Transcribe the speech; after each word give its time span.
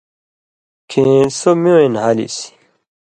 کھیں 0.89 1.21
سو 1.39 1.49
می 1.61 1.71
وَیں 1.75 1.91
نھالِسیۡ۔ 1.95 2.49